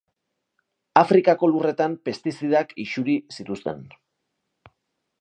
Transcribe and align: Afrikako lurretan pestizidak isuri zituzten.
Afrikako 1.01 1.51
lurretan 1.51 1.99
pestizidak 2.09 2.75
isuri 2.87 3.19
zituzten. 3.39 3.89